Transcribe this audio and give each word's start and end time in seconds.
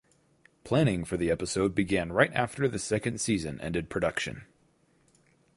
Planning 0.63 1.05
for 1.05 1.15
the 1.15 1.29
episode 1.29 1.75
began 1.75 2.11
right 2.11 2.33
after 2.33 2.67
the 2.67 2.79
second 2.79 3.21
season 3.21 3.61
ended 3.61 3.87
production. 3.87 4.45